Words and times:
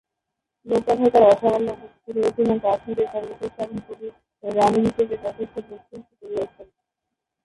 লোকগাঁথায় 0.65 1.11
তাঁর 1.13 1.25
অসামান্য 1.25 1.67
উপস্থিতি 1.75 2.09
রয়েছে 2.11 2.39
এবং 2.43 2.57
কাশ্মীরের 2.59 3.07
সর্বশেষ 3.13 3.51
স্বাধীন 3.55 3.79
কবি 3.87 4.07
রাণী 4.43 4.79
হিসেবে 4.85 5.05
তিনি 5.07 5.23
যথেষ্ট 5.25 5.55
প্রশংসিত 5.67 6.19
হয়েছেন। 6.29 6.67